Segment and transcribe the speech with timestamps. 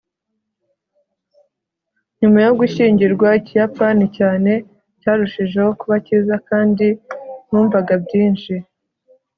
[2.19, 4.53] nyuma yo gushyingirwa, ikiyapani cyanjye
[5.01, 6.87] cyarushijeho kuba cyiza kandi
[7.49, 8.53] numvaga byinshi